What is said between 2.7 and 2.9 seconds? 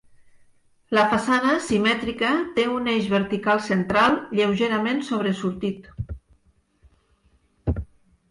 un